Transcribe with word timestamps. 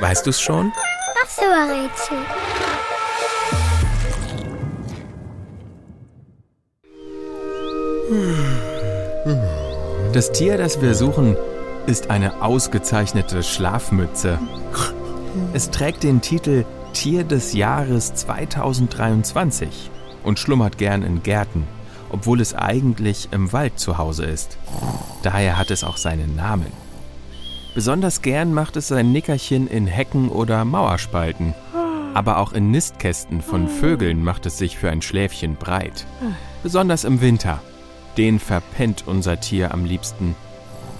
Weißt 0.00 0.26
du's 0.26 0.40
schon? 0.40 0.72
Ach 1.22 1.28
so, 1.28 1.42
Rätsel. 1.42 2.18
Das 10.12 10.32
Tier, 10.32 10.58
das 10.58 10.80
wir 10.80 10.94
suchen, 10.94 11.36
ist 11.86 12.10
eine 12.10 12.42
ausgezeichnete 12.42 13.42
Schlafmütze. 13.42 14.38
Es 15.52 15.70
trägt 15.70 16.02
den 16.02 16.20
Titel 16.20 16.64
Tier 16.92 17.24
des 17.24 17.54
Jahres 17.54 18.14
2023 18.14 19.90
und 20.22 20.38
schlummert 20.38 20.78
gern 20.78 21.02
in 21.02 21.22
Gärten, 21.22 21.66
obwohl 22.10 22.40
es 22.40 22.54
eigentlich 22.54 23.28
im 23.32 23.52
Wald 23.52 23.78
zu 23.78 23.98
Hause 23.98 24.24
ist. 24.24 24.56
Daher 25.22 25.58
hat 25.58 25.70
es 25.70 25.82
auch 25.82 25.96
seinen 25.96 26.36
Namen. 26.36 26.83
Besonders 27.74 28.22
gern 28.22 28.54
macht 28.54 28.76
es 28.76 28.88
sein 28.88 29.10
Nickerchen 29.10 29.66
in 29.66 29.88
Hecken 29.88 30.28
oder 30.28 30.64
Mauerspalten. 30.64 31.54
Aber 32.14 32.38
auch 32.38 32.52
in 32.52 32.70
Nistkästen 32.70 33.42
von 33.42 33.68
Vögeln 33.68 34.22
macht 34.22 34.46
es 34.46 34.58
sich 34.58 34.78
für 34.78 34.90
ein 34.90 35.02
Schläfchen 35.02 35.56
breit. 35.56 36.06
Besonders 36.62 37.02
im 37.02 37.20
Winter. 37.20 37.60
Den 38.16 38.38
verpennt 38.38 39.02
unser 39.08 39.40
Tier 39.40 39.74
am 39.74 39.84
liebsten. 39.84 40.36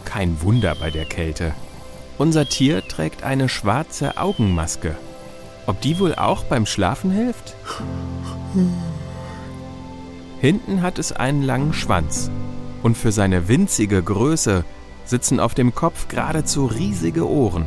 Kein 0.04 0.42
Wunder 0.42 0.74
bei 0.74 0.90
der 0.90 1.04
Kälte. 1.04 1.54
Unser 2.18 2.48
Tier 2.48 2.82
trägt 2.86 3.22
eine 3.22 3.48
schwarze 3.48 4.16
Augenmaske. 4.16 4.96
Ob 5.66 5.80
die 5.80 6.00
wohl 6.00 6.16
auch 6.16 6.42
beim 6.42 6.66
Schlafen 6.66 7.12
hilft? 7.12 7.54
Hinten 10.40 10.82
hat 10.82 10.98
es 10.98 11.12
einen 11.12 11.42
langen 11.42 11.72
Schwanz. 11.72 12.32
Und 12.82 12.96
für 12.96 13.12
seine 13.12 13.46
winzige 13.46 14.02
Größe 14.02 14.64
sitzen 15.04 15.40
auf 15.40 15.54
dem 15.54 15.74
Kopf 15.74 16.08
geradezu 16.08 16.66
riesige 16.66 17.28
Ohren. 17.28 17.66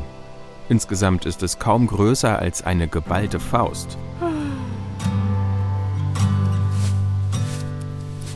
Insgesamt 0.69 1.25
ist 1.25 1.43
es 1.43 1.59
kaum 1.59 1.87
größer 1.87 2.37
als 2.37 2.63
eine 2.63 2.87
geballte 2.87 3.39
Faust. 3.39 3.97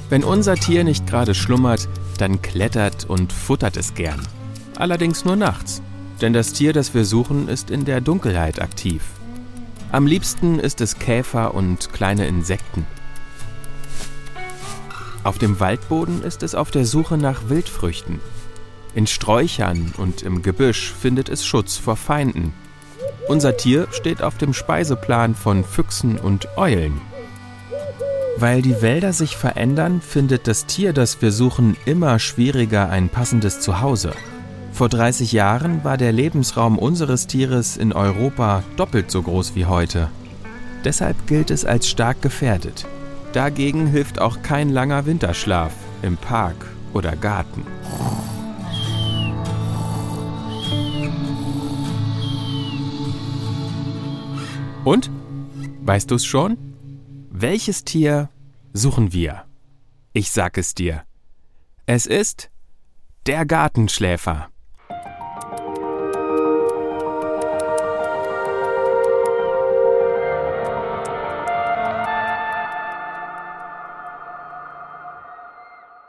Wenn 0.09 0.23
unser 0.23 0.55
Tier 0.55 0.83
nicht 0.83 1.07
gerade 1.07 1.33
schlummert, 1.33 1.87
dann 2.17 2.41
klettert 2.41 3.05
und 3.05 3.31
futtert 3.31 3.77
es 3.77 3.93
gern. 3.93 4.21
Allerdings 4.77 5.25
nur 5.25 5.35
nachts, 5.35 5.81
denn 6.21 6.33
das 6.33 6.53
Tier, 6.53 6.73
das 6.73 6.93
wir 6.93 7.05
suchen, 7.05 7.47
ist 7.47 7.71
in 7.71 7.85
der 7.85 8.01
Dunkelheit 8.01 8.61
aktiv. 8.61 9.03
Am 9.91 10.05
liebsten 10.05 10.59
ist 10.59 10.81
es 10.81 10.99
Käfer 10.99 11.53
und 11.53 11.91
kleine 11.91 12.27
Insekten. 12.27 12.85
Auf 15.23 15.37
dem 15.37 15.59
Waldboden 15.59 16.23
ist 16.23 16.43
es 16.43 16.55
auf 16.55 16.71
der 16.71 16.85
Suche 16.85 17.17
nach 17.17 17.49
Wildfrüchten. 17.49 18.19
In 18.93 19.07
Sträuchern 19.07 19.93
und 19.97 20.21
im 20.21 20.41
Gebüsch 20.41 20.91
findet 20.91 21.29
es 21.29 21.45
Schutz 21.45 21.77
vor 21.77 21.95
Feinden. 21.95 22.53
Unser 23.27 23.55
Tier 23.55 23.87
steht 23.91 24.21
auf 24.21 24.37
dem 24.37 24.53
Speiseplan 24.53 25.35
von 25.35 25.63
Füchsen 25.63 26.19
und 26.19 26.47
Eulen. 26.57 26.99
Weil 28.37 28.61
die 28.61 28.81
Wälder 28.81 29.13
sich 29.13 29.37
verändern, 29.37 30.01
findet 30.01 30.47
das 30.47 30.65
Tier, 30.65 30.93
das 30.93 31.21
wir 31.21 31.31
suchen, 31.31 31.77
immer 31.85 32.19
schwieriger 32.19 32.89
ein 32.89 33.07
passendes 33.07 33.61
Zuhause. 33.61 34.11
Vor 34.73 34.89
30 34.89 35.31
Jahren 35.31 35.83
war 35.83 35.97
der 35.97 36.11
Lebensraum 36.11 36.77
unseres 36.77 37.27
Tieres 37.27 37.77
in 37.77 37.93
Europa 37.93 38.63
doppelt 38.77 39.11
so 39.11 39.21
groß 39.21 39.55
wie 39.55 39.65
heute. 39.65 40.09
Deshalb 40.83 41.27
gilt 41.27 41.51
es 41.51 41.63
als 41.65 41.87
stark 41.87 42.21
gefährdet. 42.21 42.87
Dagegen 43.33 43.87
hilft 43.87 44.19
auch 44.19 44.41
kein 44.41 44.69
langer 44.69 45.05
Winterschlaf 45.05 45.71
im 46.01 46.17
Park 46.17 46.65
oder 46.93 47.15
Garten. 47.15 47.63
Und? 54.83 55.11
Weißt 55.83 56.09
du's 56.09 56.25
schon? 56.25 56.57
Welches 57.29 57.83
Tier 57.83 58.29
suchen 58.73 59.13
wir? 59.13 59.45
Ich 60.13 60.31
sag 60.31 60.57
es 60.57 60.73
dir. 60.73 61.03
Es 61.85 62.05
ist 62.07 62.49
der 63.27 63.45
Gartenschläfer. 63.45 64.49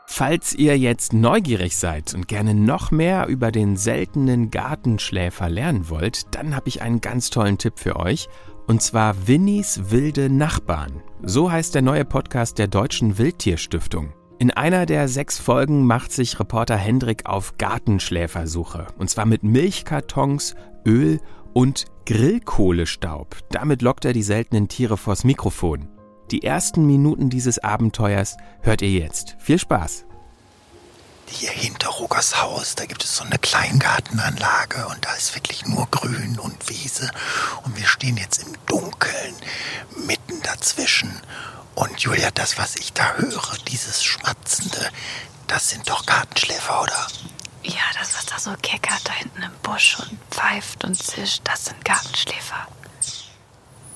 Falls 0.06 0.55
ihr 0.55 0.78
jetzt 0.78 1.12
neugierig 1.15 1.77
seid 1.77 2.15
und 2.15 2.28
gerne 2.28 2.55
noch 2.55 2.91
mehr 2.91 3.27
über 3.27 3.50
den 3.50 3.77
seltenen 3.77 4.50
Gartenschläfer 4.50 5.49
lernen 5.49 5.88
wollt, 5.88 6.34
dann 6.34 6.55
habe 6.55 6.69
ich 6.69 6.81
einen 6.81 7.00
ganz 7.00 7.31
tollen 7.31 7.59
Tipp 7.59 7.78
für 7.78 7.97
euch. 7.97 8.28
Und 8.67 8.83
zwar 8.83 9.27
Winnies 9.27 9.91
wilde 9.91 10.31
Nachbarn. 10.31 11.03
So 11.23 11.50
heißt 11.50 11.75
der 11.75 11.83
neue 11.83 12.05
Podcast 12.05 12.59
der 12.59 12.69
Deutschen 12.69 13.19
Wildtierstiftung. 13.19 14.12
In 14.39 14.50
einer 14.50 14.87
der 14.87 15.09
sechs 15.09 15.39
Folgen 15.39 15.87
macht 15.87 16.12
sich 16.12 16.41
Reporter 16.41 16.77
Hendrik 16.77 17.27
auf 17.27 17.59
Gartenschläfersuche. 17.59 18.89
Und 18.99 19.09
zwar 19.09 19.27
mit 19.27 19.43
Milchkartons, 19.43 20.55
Öl 20.87 21.21
und 21.53 21.84
Grillkohlestaub. 22.06 23.37
Damit 23.50 23.83
lockt 23.83 24.05
er 24.05 24.12
die 24.12 24.23
seltenen 24.23 24.69
Tiere 24.69 24.97
vors 24.97 25.25
Mikrofon. 25.25 25.89
Die 26.31 26.43
ersten 26.43 26.87
Minuten 26.87 27.31
dieses 27.31 27.59
Abenteuers 27.59 28.37
hört 28.62 28.83
ihr 28.83 28.91
jetzt. 28.91 29.37
Viel 29.39 29.59
Spaß! 29.59 30.06
Hier 31.34 31.50
hinter 31.50 31.88
Rogers 31.88 32.43
Haus, 32.43 32.75
da 32.75 32.84
gibt 32.84 33.03
es 33.03 33.16
so 33.16 33.25
eine 33.25 33.38
Kleingartenanlage 33.38 34.87
und 34.88 35.03
da 35.04 35.15
ist 35.15 35.34
wirklich 35.34 35.65
nur 35.65 35.87
Grün 35.91 36.38
und 36.38 36.69
Wiese. 36.69 37.10
Und 37.62 37.75
wir 37.76 37.87
stehen 37.87 38.19
jetzt 38.19 38.43
im 38.43 38.54
Dunkeln, 38.66 39.34
mitten 40.06 40.43
dazwischen. 40.43 41.20
Und 41.75 41.98
Julia, 42.00 42.31
das, 42.32 42.59
was 42.59 42.76
ich 42.76 42.93
da 42.93 43.15
höre, 43.15 43.56
dieses 43.66 44.04
Schmatzende, 44.04 44.91
das 45.47 45.70
sind 45.70 45.88
doch 45.88 46.04
Gartenschläfer, 46.04 46.82
oder? 46.82 47.06
Ja, 47.62 47.81
das, 47.99 48.14
was 48.14 48.26
da 48.26 48.38
so 48.38 48.54
keckert 48.60 49.00
da 49.04 49.12
hinten 49.14 49.43
im 49.43 49.54
Busch 49.62 49.97
und 50.00 50.19
pfeift 50.31 50.84
und 50.84 51.03
zischt, 51.03 51.41
das 51.44 51.64
sind 51.64 51.82
Gartenschläfer. 51.82 52.69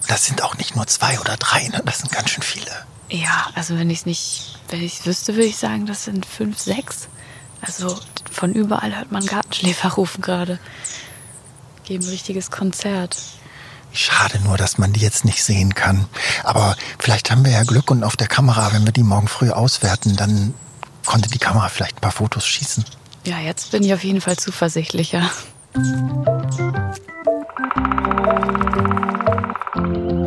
Das 0.09 0.25
sind 0.25 0.43
auch 0.43 0.57
nicht 0.57 0.75
nur 0.75 0.87
zwei 0.87 1.21
oder 1.21 1.37
drei, 1.37 1.69
ne? 1.69 1.83
das 1.85 1.99
sind 1.99 2.11
ganz 2.13 2.31
schön 2.31 2.43
viele. 2.43 2.87
Ja, 3.11 3.51
also 3.55 3.79
wenn 3.79 3.91
ich 3.91 4.01
es 4.01 4.07
nicht, 4.07 4.59
wenn 4.69 4.83
ich 4.83 5.01
es 5.01 5.07
wüsste, 5.07 5.35
würde 5.35 5.49
ich 5.49 5.59
sagen, 5.59 5.85
das 5.85 6.05
sind 6.05 6.25
fünf, 6.25 6.59
sechs. 6.59 7.09
Also 7.61 7.99
von 8.31 8.53
überall 8.53 8.97
hört 8.97 9.13
man 9.13 9.25
Gartenschläfer 9.25 9.91
rufen 9.91 10.23
gerade. 10.23 10.59
Geben 11.85 12.05
ein 12.05 12.11
richtiges 12.11 12.51
Konzert. 12.51 13.17
Schade 13.93 14.41
nur, 14.41 14.59
dass 14.59 14.77
man 14.77 14.93
die 14.93 15.01
jetzt 15.01 15.25
nicht 15.25 15.43
sehen 15.43 15.75
kann. 15.75 16.07
Aber 16.45 16.77
vielleicht 16.99 17.31
haben 17.31 17.45
wir 17.45 17.53
ja 17.53 17.63
Glück 17.63 17.91
und 17.91 18.05
auf 18.05 18.17
der 18.17 18.27
Kamera, 18.27 18.73
wenn 18.73 18.85
wir 18.85 18.93
die 18.93 19.03
morgen 19.03 19.29
früh 19.29 19.51
auswerten, 19.51 20.17
dann 20.17 20.53
konnte 21.05 21.31
die 21.31 21.39
Kamera 21.39 21.69
vielleicht 21.69 21.97
ein 21.97 22.01
paar 22.01 22.13
Fotos 22.13 22.47
schießen. 22.47 22.85
Ja, 23.25 23.41
jetzt 23.41 23.71
bin 23.71 23.83
ich 23.83 23.95
auf 23.95 24.05
jeden 24.05 24.21
Fall 24.21 24.37
zuversichtlicher. 24.37 25.31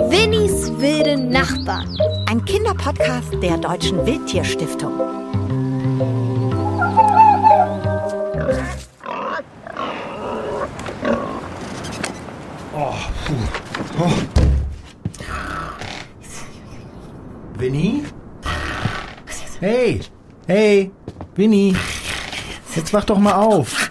Winnies 0.09 0.71
wilde 0.79 1.17
Nachbarn. 1.17 1.97
Ein 2.27 2.43
Kinderpodcast 2.45 3.33
der 3.41 3.57
Deutschen 3.57 4.05
Wildtierstiftung. 4.05 5.18
Oh. 14.01 14.09
Winnie? 17.57 18.05
Hey, 19.59 19.99
hey, 20.47 20.91
Winnie. 21.35 21.75
Jetzt 22.75 22.93
wach 22.93 23.03
doch 23.03 23.19
mal 23.19 23.33
auf. 23.33 23.89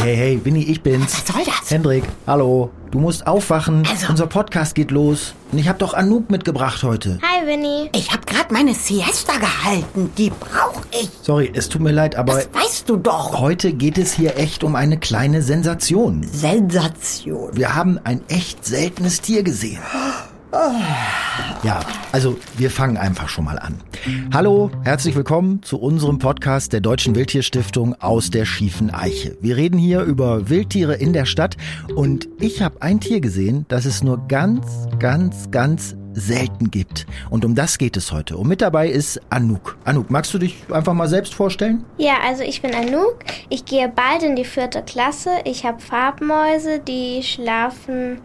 Hey, 0.00 0.16
hey, 0.16 0.16
hey, 0.16 0.40
Winnie, 0.44 0.64
ich 0.64 0.82
bin's. 0.82 1.12
Was 1.12 1.34
soll 1.34 1.44
das? 1.44 1.70
Hendrik, 1.70 2.04
hallo. 2.26 2.70
Du 2.90 2.98
musst 2.98 3.26
aufwachen. 3.26 3.86
Also- 3.88 4.06
Unser 4.08 4.26
Podcast 4.26 4.74
geht 4.74 4.90
los. 4.90 5.34
Und 5.52 5.58
ich 5.58 5.68
hab 5.68 5.78
doch 5.78 5.94
Anouk 5.94 6.30
mitgebracht 6.30 6.82
heute. 6.82 7.18
Hi, 7.22 7.46
Winnie. 7.46 7.90
Ich 7.94 8.10
habe 8.10 8.22
gerade 8.26 8.52
meine 8.52 8.74
Siesta 8.74 9.34
gehalten. 9.38 10.10
Die 10.16 10.30
brauche 10.30 10.82
ich. 10.92 11.10
Sorry, 11.22 11.50
es 11.54 11.68
tut 11.68 11.82
mir 11.82 11.92
leid, 11.92 12.16
aber 12.16 12.34
Das 12.34 12.48
weißt 12.52 12.88
du 12.88 12.96
doch. 12.96 13.38
heute 13.40 13.72
geht 13.72 13.98
es 13.98 14.12
hier 14.14 14.36
echt 14.38 14.64
um 14.64 14.74
eine 14.74 14.96
kleine 14.98 15.42
Sensation. 15.42 16.22
Sensation. 16.24 17.50
Wir 17.56 17.74
haben 17.74 17.98
ein 18.04 18.22
echt 18.28 18.64
seltenes 18.64 19.20
Tier 19.20 19.42
gesehen. 19.42 19.80
Ja, 20.52 21.80
also 22.10 22.36
wir 22.56 22.70
fangen 22.70 22.96
einfach 22.96 23.28
schon 23.28 23.44
mal 23.44 23.58
an. 23.58 23.80
Hallo, 24.34 24.70
herzlich 24.82 25.14
willkommen 25.14 25.62
zu 25.62 25.80
unserem 25.80 26.18
Podcast 26.18 26.72
der 26.72 26.80
Deutschen 26.80 27.14
Wildtierstiftung 27.14 27.94
aus 28.00 28.30
der 28.30 28.44
schiefen 28.44 28.92
Eiche. 28.92 29.36
Wir 29.40 29.56
reden 29.56 29.78
hier 29.78 30.02
über 30.02 30.48
Wildtiere 30.48 30.94
in 30.94 31.12
der 31.12 31.24
Stadt 31.24 31.56
und 31.94 32.28
ich 32.40 32.62
habe 32.62 32.82
ein 32.82 32.98
Tier 32.98 33.20
gesehen, 33.20 33.64
das 33.68 33.84
es 33.84 34.02
nur 34.02 34.26
ganz, 34.26 34.88
ganz, 34.98 35.52
ganz 35.52 35.94
selten 36.12 36.72
gibt. 36.72 37.06
Und 37.30 37.44
um 37.44 37.54
das 37.54 37.78
geht 37.78 37.96
es 37.96 38.10
heute. 38.10 38.36
Und 38.36 38.48
mit 38.48 38.60
dabei 38.60 38.88
ist 38.88 39.20
Anouk. 39.30 39.78
Anouk, 39.84 40.10
magst 40.10 40.34
du 40.34 40.38
dich 40.38 40.56
einfach 40.72 40.94
mal 40.94 41.08
selbst 41.08 41.34
vorstellen? 41.34 41.84
Ja, 41.98 42.14
also 42.26 42.42
ich 42.42 42.60
bin 42.62 42.74
Anouk. 42.74 43.18
Ich 43.48 43.64
gehe 43.64 43.88
bald 43.88 44.24
in 44.24 44.34
die 44.34 44.44
vierte 44.44 44.82
Klasse. 44.82 45.30
Ich 45.44 45.64
habe 45.64 45.80
Farbmäuse, 45.80 46.80
die 46.80 47.22
schlafen 47.22 48.18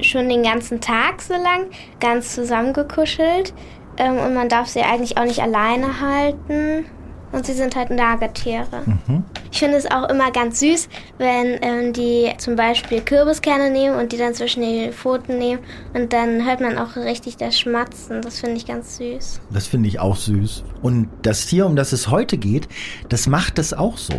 schon 0.00 0.28
den 0.28 0.42
ganzen 0.42 0.80
Tag 0.80 1.22
so 1.22 1.34
lang, 1.34 1.66
ganz 2.00 2.34
zusammengekuschelt. 2.34 3.52
Ähm, 3.96 4.18
und 4.18 4.34
man 4.34 4.48
darf 4.48 4.68
sie 4.68 4.80
eigentlich 4.80 5.18
auch 5.18 5.24
nicht 5.24 5.42
alleine 5.42 6.00
halten. 6.00 6.86
Und 7.30 7.44
sie 7.44 7.52
sind 7.52 7.76
halt 7.76 7.90
Nagetiere. 7.90 8.82
Mhm. 8.86 9.22
Ich 9.52 9.58
finde 9.58 9.76
es 9.76 9.90
auch 9.90 10.08
immer 10.08 10.30
ganz 10.30 10.60
süß, 10.60 10.88
wenn 11.18 11.58
ähm, 11.60 11.92
die 11.92 12.32
zum 12.38 12.56
Beispiel 12.56 13.02
Kürbiskerne 13.02 13.70
nehmen 13.70 13.96
und 13.96 14.12
die 14.12 14.16
dann 14.16 14.32
zwischen 14.32 14.62
die 14.62 14.92
Pfoten 14.92 15.36
nehmen. 15.36 15.60
Und 15.92 16.12
dann 16.14 16.46
hört 16.46 16.60
man 16.60 16.78
auch 16.78 16.96
richtig 16.96 17.36
das 17.36 17.58
Schmatzen. 17.58 18.22
Das 18.22 18.40
finde 18.40 18.56
ich 18.56 18.66
ganz 18.66 18.96
süß. 18.96 19.40
Das 19.50 19.66
finde 19.66 19.88
ich 19.88 20.00
auch 20.00 20.16
süß. 20.16 20.64
Und 20.80 21.08
das 21.22 21.46
Tier, 21.46 21.66
um 21.66 21.76
das 21.76 21.92
es 21.92 22.08
heute 22.08 22.38
geht, 22.38 22.66
das 23.10 23.26
macht 23.26 23.58
es 23.58 23.74
auch 23.74 23.98
so. 23.98 24.14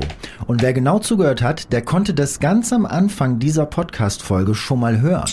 Und 0.45 0.61
wer 0.61 0.73
genau 0.73 0.99
zugehört 0.99 1.41
hat, 1.41 1.73
der 1.73 1.81
konnte 1.81 2.13
das 2.13 2.39
ganz 2.39 2.71
am 2.71 2.85
Anfang 2.85 3.39
dieser 3.39 3.65
Podcast-Folge 3.65 4.53
schon 4.53 4.79
mal 4.79 5.01
hören. 5.01 5.25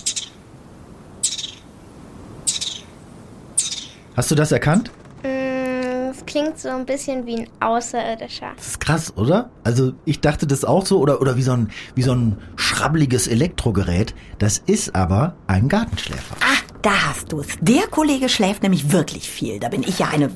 Hast 4.16 4.30
du 4.30 4.34
das 4.34 4.50
erkannt? 4.52 4.90
Mm, 5.22 6.10
Es 6.10 6.24
klingt 6.24 6.58
so 6.58 6.68
ein 6.70 6.86
bisschen 6.86 7.26
wie 7.26 7.40
ein 7.40 7.48
Außerirdischer. 7.60 8.52
Das 8.56 8.66
ist 8.68 8.80
krass, 8.80 9.12
oder? 9.16 9.50
Also 9.64 9.92
ich 10.04 10.20
dachte 10.20 10.46
das 10.46 10.64
auch 10.64 10.86
so, 10.86 10.98
oder, 11.00 11.20
oder 11.20 11.36
wie, 11.36 11.42
so 11.42 11.52
ein, 11.52 11.70
wie 11.94 12.02
so 12.02 12.12
ein 12.12 12.38
schrabbeliges 12.56 13.26
Elektrogerät. 13.26 14.14
Das 14.38 14.58
ist 14.58 14.94
aber 14.94 15.36
ein 15.46 15.68
Gartenschläfer. 15.68 16.36
Ah, 16.40 16.56
da 16.82 16.90
hast 17.08 17.30
du's. 17.32 17.46
Der 17.60 17.86
Kollege 17.88 18.28
schläft 18.28 18.62
nämlich 18.62 18.90
wirklich 18.92 19.28
viel. 19.28 19.58
Da 19.60 19.68
bin 19.68 19.82
ich 19.82 19.98
ja 19.98 20.08
eine 20.08 20.30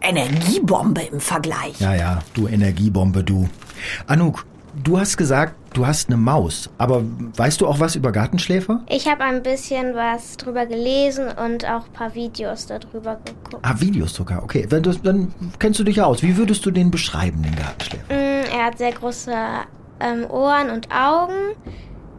Energiebombe 0.00 1.02
im 1.02 1.20
Vergleich. 1.20 1.78
Ja, 1.80 1.94
ja, 1.94 2.18
du 2.34 2.48
Energiebombe, 2.48 3.22
du. 3.24 3.48
Anouk, 4.06 4.46
du 4.82 4.98
hast 4.98 5.16
gesagt, 5.16 5.54
du 5.72 5.86
hast 5.86 6.08
eine 6.08 6.16
Maus. 6.16 6.70
Aber 6.78 7.02
weißt 7.36 7.60
du 7.60 7.66
auch 7.66 7.80
was 7.80 7.96
über 7.96 8.12
Gartenschläfer? 8.12 8.82
Ich 8.88 9.08
habe 9.08 9.24
ein 9.24 9.42
bisschen 9.42 9.94
was 9.94 10.36
drüber 10.36 10.66
gelesen 10.66 11.26
und 11.28 11.64
auch 11.68 11.86
ein 11.86 11.92
paar 11.92 12.14
Videos 12.14 12.66
darüber 12.66 13.18
geguckt. 13.24 13.58
Ah, 13.62 13.74
Videos 13.78 14.14
sogar. 14.14 14.42
Okay, 14.42 14.66
du, 14.68 14.80
dann 14.80 15.32
kennst 15.58 15.80
du 15.80 15.84
dich 15.84 15.96
ja 15.96 16.04
aus. 16.04 16.22
Wie 16.22 16.36
würdest 16.36 16.64
du 16.66 16.70
den 16.70 16.90
beschreiben, 16.90 17.42
den 17.42 17.54
Gartenschläfer? 17.56 18.12
Mm, 18.14 18.44
Er 18.56 18.66
hat 18.66 18.78
sehr 18.78 18.92
große 18.92 19.32
ähm, 20.00 20.30
Ohren 20.30 20.70
und 20.70 20.88
Augen. 20.94 21.54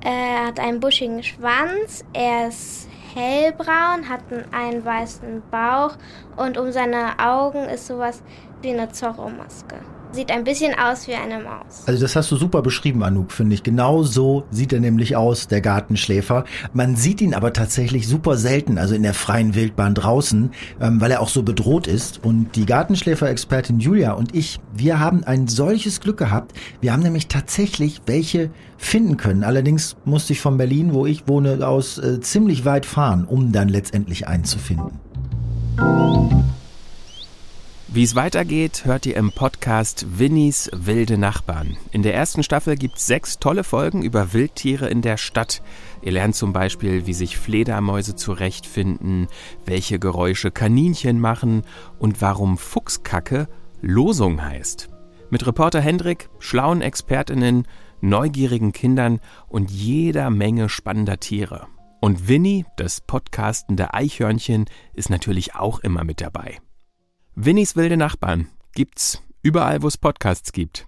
Er 0.02 0.48
hat 0.48 0.60
einen 0.60 0.80
buschigen 0.80 1.24
Schwanz. 1.24 2.04
Er 2.14 2.48
ist 2.50 2.88
hellbraun, 3.16 4.10
hat 4.10 4.22
einen, 4.32 4.46
einen 4.54 4.86
weißen 4.86 5.44
Bauch 5.52 5.96
und 6.36 6.58
um 6.58 6.72
seine 6.72 7.20
Augen 7.20 7.66
ist 7.66 7.88
sowas 7.88 8.24
wie 8.62 8.72
eine 8.72 8.92
Zorro-Maske. 8.92 9.76
Sieht 10.14 10.30
ein 10.30 10.44
bisschen 10.44 10.76
aus 10.78 11.08
wie 11.08 11.16
eine 11.16 11.40
Maus. 11.40 11.84
Also 11.88 12.00
das 12.00 12.16
hast 12.16 12.32
du 12.32 12.36
super 12.36 12.62
beschrieben, 12.62 13.04
Anouk, 13.04 13.32
finde 13.32 13.56
ich. 13.56 13.64
Genau 13.64 14.04
so 14.04 14.44
sieht 14.52 14.72
er 14.72 14.80
nämlich 14.80 15.16
aus, 15.16 15.48
der 15.48 15.60
Gartenschläfer. 15.60 16.46
Man 16.72 16.96
sieht 16.96 17.20
ihn 17.20 17.34
aber 17.34 17.52
tatsächlich 17.52 18.08
super 18.08 18.38
selten, 18.38 18.78
also 18.78 18.94
in 18.94 19.02
der 19.02 19.16
freien 19.16 19.56
Wildbahn 19.56 19.96
draußen, 19.96 20.52
ähm, 20.80 21.02
weil 21.02 21.10
er 21.10 21.22
auch 21.22 21.30
so 21.30 21.42
bedroht 21.42 21.88
ist. 21.88 22.24
Und 22.24 22.56
die 22.56 22.68
Gartenschläfer-Expertin 22.68 23.80
Julia 23.80 24.14
und 24.14 24.36
ich, 24.36 24.60
wir 24.72 25.00
haben 25.00 25.24
ein 25.24 25.48
solches 25.48 26.00
Glück 26.00 26.18
gehabt. 26.18 26.54
Wir 26.80 26.94
haben 26.94 27.02
nämlich 27.02 27.28
tatsächlich 27.28 28.02
welche 28.06 28.52
finden 28.78 29.18
können. 29.18 29.44
Allerdings 29.44 29.96
musste 30.06 30.34
ich 30.34 30.42
von 30.42 30.58
Berlin, 30.58 30.94
wo 30.94 31.08
ich 31.08 31.28
wohne, 31.28 31.68
aus 31.68 31.98
äh, 31.98 32.22
ziemlich 32.22 32.66
weit 32.66 32.86
fahren, 32.86 33.26
um 33.26 33.52
dann 33.52 33.68
letztendlich 33.68 34.28
einen 34.28 34.44
zu 34.44 34.60
finden. 34.60 35.00
Wie 37.94 38.02
es 38.02 38.16
weitergeht, 38.16 38.86
hört 38.86 39.06
ihr 39.06 39.16
im 39.16 39.32
Podcast 39.32 40.18
Winnies 40.18 40.68
wilde 40.74 41.20
Nachbarn. 41.20 41.78
In 41.92 42.02
der 42.02 42.16
ersten 42.16 42.42
Staffel 42.42 42.76
gibt 42.76 42.98
es 42.98 43.06
sechs 43.06 43.38
tolle 43.38 43.64
Folgen 43.64 44.02
über 44.02 44.34
Wildtiere 44.34 44.90
in 44.90 45.04
der 45.04 45.18
Stadt. 45.18 45.62
Ihr 46.02 46.14
lernt 46.14 46.36
zum 46.36 46.54
Beispiel, 46.54 47.06
wie 47.06 47.14
sich 47.14 47.38
Fledermäuse 47.38 48.16
zurechtfinden, 48.16 49.28
welche 49.68 50.00
Geräusche 50.00 50.50
Kaninchen 50.50 51.20
machen 51.20 51.62
und 52.00 52.20
warum 52.20 52.58
Fuchskacke 52.58 53.48
Losung 53.82 54.44
heißt. 54.44 54.90
Mit 55.30 55.46
Reporter 55.46 55.80
Hendrik, 55.80 56.30
schlauen 56.40 56.82
Expertinnen, 56.82 57.68
neugierigen 58.02 58.72
Kindern 58.72 59.20
und 59.50 59.70
jeder 59.70 60.32
Menge 60.32 60.68
spannender 60.68 61.20
Tiere. 61.20 61.68
Und 62.02 62.28
Winnie, 62.28 62.66
das 62.76 63.02
podcastende 63.02 63.94
Eichhörnchen, 63.94 64.66
ist 64.96 65.12
natürlich 65.12 65.54
auch 65.54 65.78
immer 65.82 66.04
mit 66.04 66.22
dabei. 66.22 66.58
Winnies 67.36 67.76
wilde 67.76 67.98
Nachbarn 67.98 68.48
gibt's 68.76 69.24
überall, 69.42 69.82
wo 69.82 69.88
es 69.88 69.98
Podcasts 69.98 70.52
gibt. 70.52 70.88